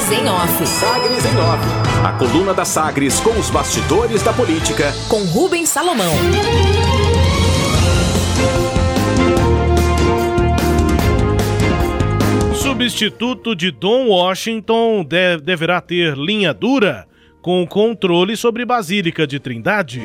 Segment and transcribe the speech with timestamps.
[0.00, 0.66] Sagres em Off.
[0.66, 2.06] Sagres em Off.
[2.06, 4.92] A coluna da Sagres com os bastidores da política.
[5.08, 6.14] Com Rubens Salomão.
[12.54, 17.06] Substituto de Don Washington deve, deverá ter linha dura
[17.42, 20.02] com controle sobre Basílica de Trindade.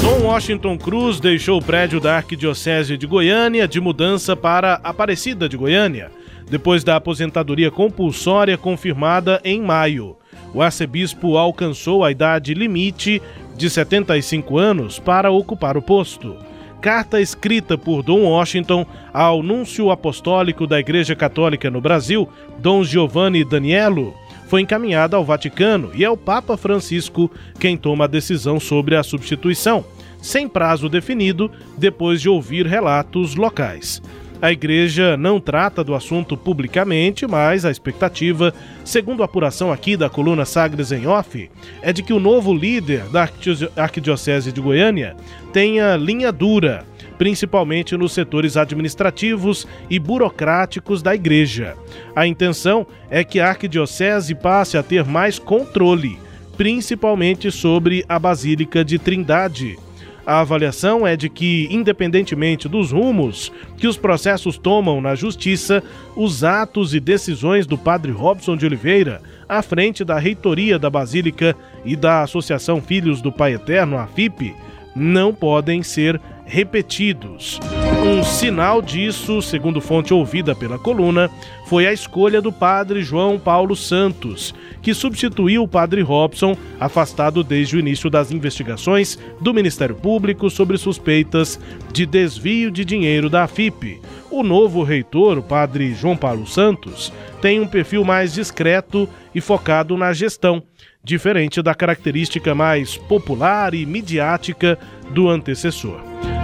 [0.00, 5.56] Dom Washington Cruz deixou o prédio da Arquidiocese de Goiânia de mudança para Aparecida de
[5.56, 6.12] Goiânia,
[6.48, 10.16] depois da aposentadoria compulsória confirmada em maio.
[10.54, 13.20] O arcebispo alcançou a idade limite
[13.56, 16.36] de 75 anos para ocupar o posto.
[16.80, 23.44] Carta escrita por Dom Washington ao núncio apostólico da Igreja Católica no Brasil, Dom Giovanni
[23.44, 24.14] Daniello,
[24.46, 29.02] foi encaminhada ao Vaticano e é o Papa Francisco quem toma a decisão sobre a
[29.02, 29.84] substituição,
[30.22, 34.00] sem prazo definido, depois de ouvir relatos locais.
[34.40, 38.52] A igreja não trata do assunto publicamente, mas a expectativa,
[38.84, 43.04] segundo a apuração aqui da coluna Sagres em Off, é de que o novo líder
[43.04, 43.28] da
[43.76, 45.16] Arquidiocese de Goiânia
[45.54, 46.84] tenha linha dura,
[47.16, 51.74] principalmente nos setores administrativos e burocráticos da igreja.
[52.14, 56.18] A intenção é que a Arquidiocese passe a ter mais controle,
[56.58, 59.78] principalmente sobre a Basílica de Trindade
[60.26, 65.82] a avaliação é de que, independentemente dos rumos que os processos tomam na justiça,
[66.16, 71.54] os atos e decisões do padre Robson de Oliveira, à frente da reitoria da Basílica
[71.84, 74.52] e da Associação Filhos do Pai Eterno, a FIP,
[74.96, 77.60] não podem ser repetidos.
[78.06, 81.28] Um sinal disso, segundo fonte ouvida pela coluna,
[81.66, 87.76] foi a escolha do padre João Paulo Santos, que substituiu o padre Robson, afastado desde
[87.76, 91.58] o início das investigações do Ministério Público sobre suspeitas
[91.92, 94.00] de desvio de dinheiro da AFIP.
[94.30, 99.96] O novo reitor, o padre João Paulo Santos, tem um perfil mais discreto e focado
[99.96, 100.62] na gestão,
[101.02, 104.78] diferente da característica mais popular e midiática
[105.10, 106.00] do antecessor.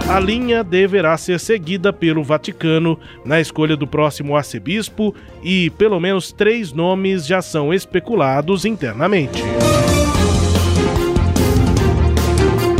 [0.07, 6.31] A linha deverá ser seguida pelo Vaticano na escolha do próximo arcebispo e pelo menos
[6.31, 9.41] três nomes já são especulados internamente.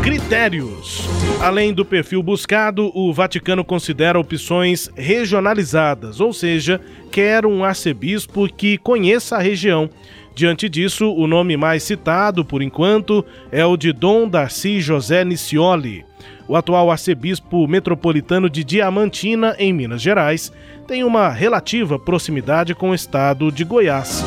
[0.03, 1.07] Critérios.
[1.39, 6.79] Além do perfil buscado, o Vaticano considera opções regionalizadas, ou seja,
[7.11, 9.89] quer um arcebispo que conheça a região.
[10.35, 16.03] Diante disso, o nome mais citado, por enquanto, é o de Dom Darcy José Nicioli.
[16.47, 20.51] O atual arcebispo metropolitano de Diamantina, em Minas Gerais,
[20.87, 24.23] tem uma relativa proximidade com o estado de Goiás.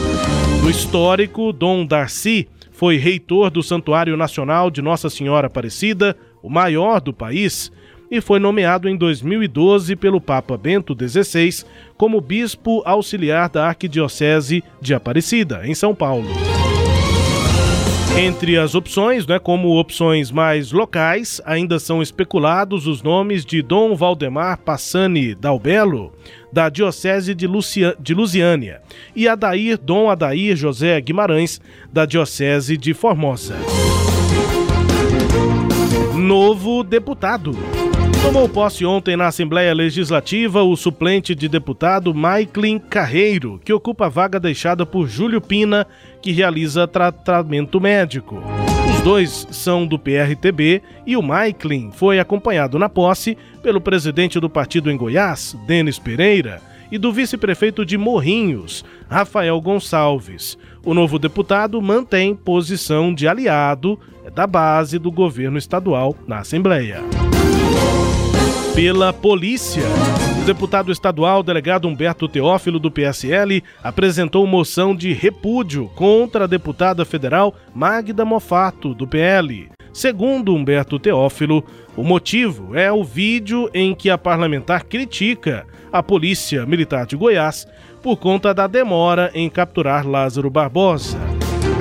[0.62, 7.00] No histórico, Dom Darcy foi reitor do Santuário Nacional de Nossa Senhora Aparecida, o maior
[7.00, 7.72] do país,
[8.10, 11.64] e foi nomeado em 2012 pelo Papa Bento XVI
[11.96, 16.28] como bispo auxiliar da Arquidiocese de Aparecida, em São Paulo.
[18.18, 23.94] Entre as opções, né, como opções mais locais, ainda são especulados os nomes de Dom
[23.94, 26.14] Valdemar Passani Dalbelo,
[26.50, 28.80] da Diocese de, Lucia, de Lusiânia,
[29.14, 31.60] e Adair Dom Adair José Guimarães,
[31.92, 33.56] da Diocese de Formosa.
[36.14, 37.52] Novo deputado.
[38.22, 44.08] Tomou posse ontem na Assembleia Legislativa o suplente de deputado Maiklin Carreiro, que ocupa a
[44.08, 45.86] vaga deixada por Júlio Pina,
[46.20, 48.42] que realiza tratamento médico.
[48.90, 54.50] Os dois são do PRTB e o Maiklin foi acompanhado na posse pelo presidente do
[54.50, 56.60] partido em Goiás, Denis Pereira,
[56.90, 60.56] e do vice-prefeito de Morrinhos, Rafael Gonçalves.
[60.84, 63.98] O novo deputado mantém posição de aliado
[64.34, 67.02] da base do governo estadual na Assembleia
[68.76, 69.84] pela polícia.
[70.38, 77.02] O deputado estadual delegado Humberto Teófilo, do PSL, apresentou moção de repúdio contra a deputada
[77.06, 79.70] federal Magda Mofato, do PL.
[79.94, 81.64] Segundo Humberto Teófilo,
[81.96, 87.66] o motivo é o vídeo em que a parlamentar critica a Polícia Militar de Goiás
[88.02, 91.18] por conta da demora em capturar Lázaro Barbosa.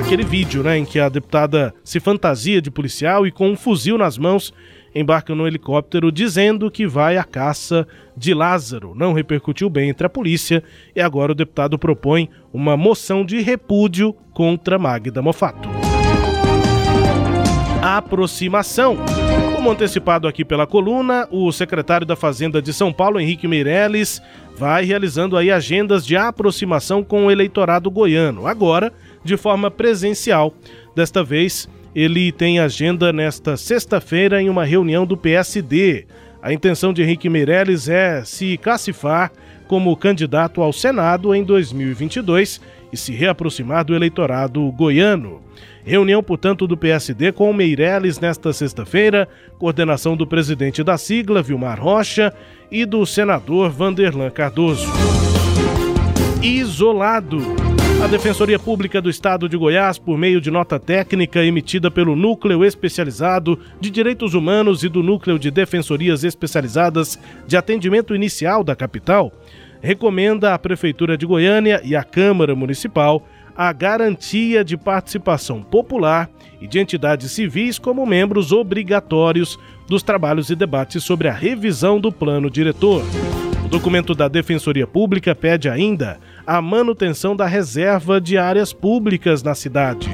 [0.00, 3.98] Aquele vídeo né, em que a deputada se fantasia de policial e com um fuzil
[3.98, 4.54] nas mãos
[4.98, 8.94] embarca no helicóptero dizendo que vai à caça de Lázaro.
[8.94, 10.64] Não repercutiu bem entre a polícia
[10.94, 15.68] e agora o deputado propõe uma moção de repúdio contra Magda Mofato.
[17.82, 18.96] Aproximação.
[19.54, 24.22] Como antecipado aqui pela coluna, o secretário da Fazenda de São Paulo, Henrique Meirelles,
[24.56, 28.92] vai realizando aí agendas de aproximação com o eleitorado goiano, agora
[29.24, 30.54] de forma presencial.
[30.94, 36.04] Desta vez, ele tem agenda nesta sexta-feira em uma reunião do PSD.
[36.42, 39.32] A intenção de Henrique Meirelles é se cacifar
[39.66, 42.60] como candidato ao Senado em 2022
[42.92, 45.40] e se reaproximar do eleitorado goiano.
[45.86, 49.26] Reunião, portanto, do PSD com Meirelles nesta sexta-feira,
[49.58, 52.30] coordenação do presidente da sigla, Vilmar Rocha,
[52.70, 54.86] e do senador Vanderlan Cardoso.
[56.42, 57.65] Isolado.
[58.02, 62.64] A Defensoria Pública do Estado de Goiás, por meio de nota técnica emitida pelo Núcleo
[62.64, 69.32] Especializado de Direitos Humanos e do Núcleo de Defensorias Especializadas de Atendimento Inicial da capital,
[69.80, 73.26] recomenda à Prefeitura de Goiânia e à Câmara Municipal
[73.56, 79.58] a garantia de participação popular e de entidades civis como membros obrigatórios
[79.88, 83.02] dos trabalhos e debates sobre a revisão do plano diretor.
[83.66, 89.56] O documento da Defensoria Pública pede ainda a manutenção da reserva de áreas públicas na
[89.56, 90.08] cidade.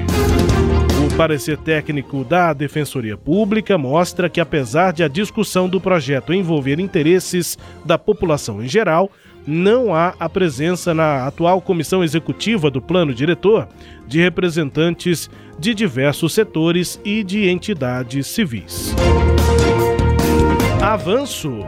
[1.05, 6.79] O parecer técnico da Defensoria Pública mostra que, apesar de a discussão do projeto envolver
[6.79, 7.55] interesses
[7.85, 9.11] da população em geral,
[9.45, 13.67] não há a presença na atual comissão executiva do plano diretor
[14.07, 15.29] de representantes
[15.59, 18.95] de diversos setores e de entidades civis.
[20.81, 21.59] Avanço.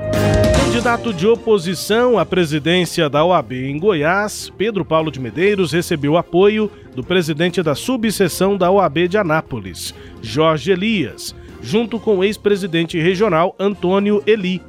[0.76, 6.70] Candidato de oposição à presidência da OAB em Goiás, Pedro Paulo de Medeiros recebeu apoio
[6.94, 13.56] do presidente da subseção da OAB de Anápolis, Jorge Elias, junto com o ex-presidente regional
[13.58, 14.62] Antônio Eli.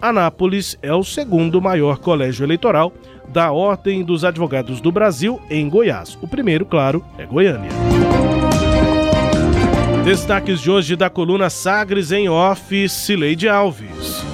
[0.00, 2.92] Anápolis é o segundo maior colégio eleitoral
[3.28, 6.18] da Ordem dos Advogados do Brasil em Goiás.
[6.20, 7.70] O primeiro, claro, é Goiânia.
[10.04, 14.31] Destaques de hoje da coluna Sagres em Off, Cileide Alves.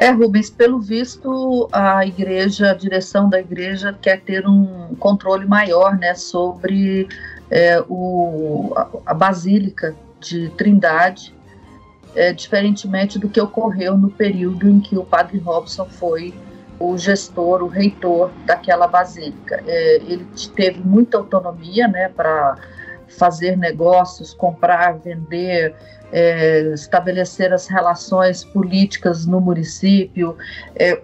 [0.00, 5.98] É, Rubens, pelo visto, a igreja, a direção da igreja quer ter um controle maior
[5.98, 7.08] né, sobre
[7.50, 11.34] é, o, a, a, Basílica de Trindade,
[12.14, 16.32] é, diferentemente do que ocorreu no período em que o padre Robson foi
[16.78, 19.60] o gestor, o reitor daquela basílica.
[19.66, 20.24] É, ele
[20.54, 22.56] teve muita autonomia né, para
[23.08, 25.74] fazer negócios, comprar, vender,
[26.12, 30.36] é, estabelecer as relações políticas no município,
[30.76, 31.00] é,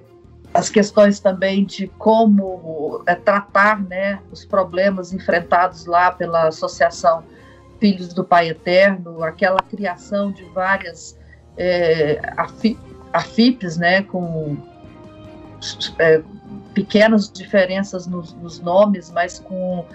[0.52, 7.24] as questões também de como é, tratar né, os problemas enfrentados lá pela Associação
[7.80, 11.18] Filhos do Pai Eterno, aquela criação de várias
[11.56, 12.20] é,
[13.12, 14.56] AFIPs, né, com
[15.98, 16.22] é,
[16.75, 19.87] pequenas diferenças nos, nos, nomes, mas com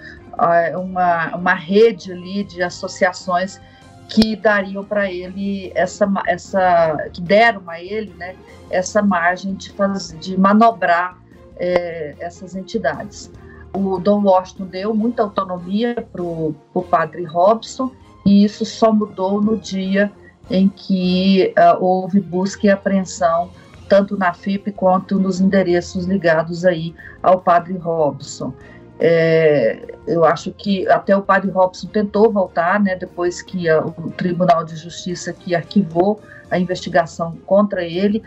[0.74, 3.60] uma, uma rede ali de associações
[4.08, 8.34] que dariam para ele essa, essa que deram a ele né,
[8.70, 11.16] essa margem de, fazer, de manobrar
[11.56, 13.30] é, essas entidades.
[13.72, 16.54] O Dom Washington deu muita autonomia para o
[16.90, 17.92] padre Robson
[18.26, 20.10] e isso só mudou no dia
[20.50, 23.50] em que uh, houve busca e apreensão
[23.90, 28.54] tanto na FIP quanto nos endereços ligados aí ao padre Robson.
[29.00, 34.12] É, eu acho que até o padre Robson tentou voltar, né, depois que a, o
[34.16, 38.22] Tribunal de Justiça que arquivou a investigação contra ele,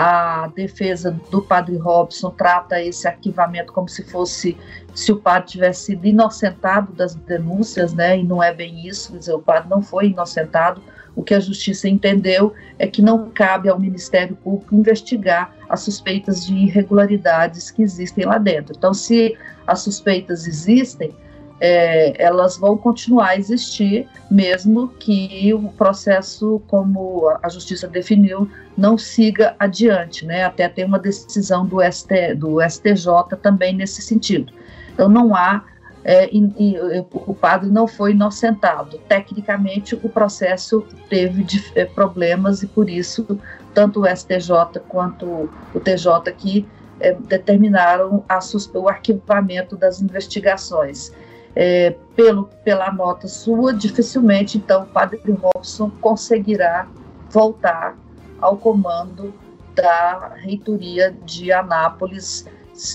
[0.00, 4.56] a defesa do padre Robson trata esse arquivamento como se fosse
[4.94, 8.16] se o padre tivesse sido inocentado das denúncias, né?
[8.16, 10.80] E não é bem isso, quer dizer, o padre não foi inocentado,
[11.16, 16.46] o que a justiça entendeu é que não cabe ao Ministério Público investigar as suspeitas
[16.46, 18.76] de irregularidades que existem lá dentro.
[18.78, 19.36] Então, se
[19.66, 21.12] as suspeitas existem,
[21.60, 28.96] é, elas vão continuar a existir, mesmo que o processo, como a justiça definiu, não
[28.96, 30.44] siga adiante, né?
[30.44, 34.52] Até ter uma decisão do, ST, do STJ também nesse sentido.
[34.92, 35.64] Então, não há
[36.04, 36.76] é, e, e,
[37.12, 38.98] o padre não foi inocentado.
[39.08, 43.38] Tecnicamente, o processo teve de, é, problemas e por isso
[43.74, 46.66] tanto o STJ quanto o TJ aqui
[47.00, 48.38] é, determinaram a,
[48.74, 51.12] o arquivamento das investigações.
[51.56, 56.86] É, pelo, pela nota sua, dificilmente então o padre Robson conseguirá
[57.30, 57.96] voltar
[58.40, 59.34] ao comando
[59.74, 62.46] da reitoria de Anápolis,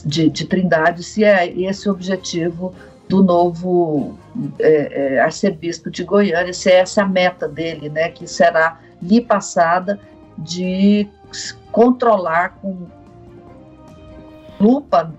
[0.05, 2.74] de, de Trindade, se é esse o objetivo
[3.07, 4.17] do novo
[4.60, 9.22] é, é, arcebispo de Goiânia, se é essa a meta dele, né, que será lhe
[9.22, 10.00] passada
[10.38, 11.07] de
[11.72, 12.88] controlar com
[14.60, 15.13] lupa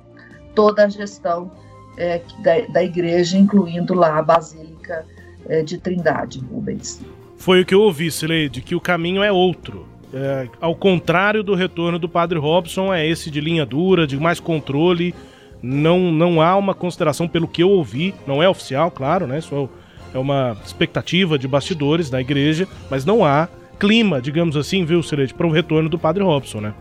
[0.55, 1.51] toda a gestão
[1.97, 5.05] é, da, da, igreja, incluindo lá a Basílica
[5.49, 7.01] é, de Trindade, Rubens.
[7.37, 9.87] Foi o que eu ouvi, Sileide, que o caminho é outro.
[10.13, 14.39] É, ao contrário do retorno do padre Robson, é esse de linha dura, de mais
[14.39, 15.15] controle,
[15.61, 19.39] não, não há uma consideração, pelo que eu ouvi, não é oficial, claro, né?
[19.39, 19.69] Isso
[20.15, 23.49] é uma expectativa de bastidores da igreja, mas não há
[23.79, 26.75] clima, digamos assim, viu, Celeste, para o retorno do Padre Robson, né?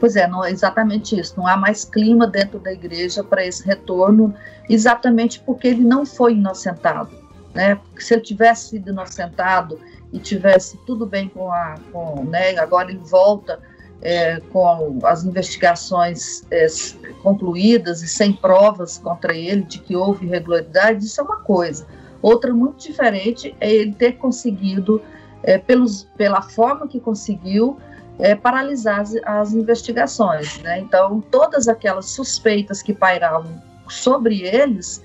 [0.00, 1.34] Pois é, não é exatamente isso.
[1.36, 4.34] Não há mais clima dentro da igreja para esse retorno,
[4.68, 7.10] exatamente porque ele não foi inocentado.
[7.54, 7.76] Né?
[7.76, 9.78] Porque se ele tivesse sido inocentado
[10.12, 11.76] e tivesse tudo bem com a.
[11.92, 13.60] Com, né, agora ele volta
[14.04, 16.66] é, com as investigações é,
[17.22, 21.86] concluídas e sem provas contra ele de que houve irregularidade, isso é uma coisa.
[22.20, 25.00] Outra muito diferente é ele ter conseguido,
[25.42, 27.78] é, pelos, pela forma que conseguiu,
[28.18, 30.58] é, paralisar as, as investigações.
[30.62, 30.80] Né?
[30.80, 35.02] Então, todas aquelas suspeitas que pairavam sobre eles,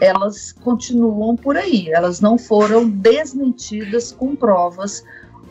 [0.00, 5.04] elas continuam por aí, elas não foram desmentidas com provas.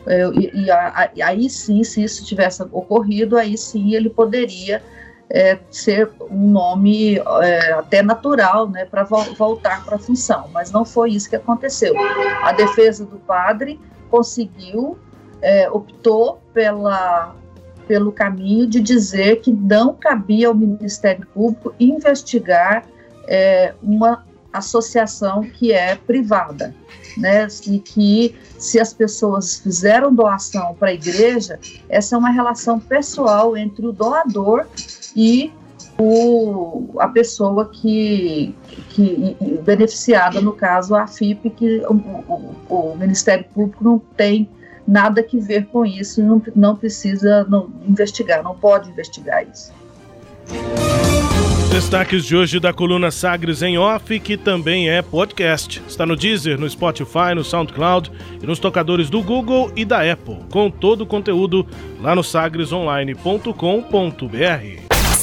[0.06, 4.82] É, e, e, a, e aí sim, se isso tivesse ocorrido, aí sim ele poderia
[5.30, 10.70] é, ser um nome é, até natural né, para vo voltar para a função, mas
[10.70, 11.94] não foi isso que aconteceu.
[12.42, 14.98] A defesa do padre conseguiu
[15.42, 17.34] é, optou pela,
[17.86, 22.86] pelo caminho de dizer que não cabia ao Ministério Público investigar
[23.26, 26.74] é, uma associação que é privada,
[27.16, 27.48] né?
[27.66, 31.58] E que se as pessoas fizeram doação para a igreja,
[31.88, 34.66] essa é uma relação pessoal entre o doador
[35.16, 35.52] e
[35.98, 38.54] o, a pessoa que,
[38.90, 44.48] que beneficiada, no caso a FIP, que o, o, o Ministério Público não tem
[44.92, 49.72] nada que ver com isso, não, não precisa não, investigar, não pode investigar isso.
[51.70, 55.82] Destaques de hoje da coluna Sagres em Off, que também é podcast.
[55.88, 60.40] Está no Deezer, no Spotify, no SoundCloud e nos tocadores do Google e da Apple,
[60.50, 61.66] com todo o conteúdo
[61.98, 64.91] lá no sagresonline.com.br.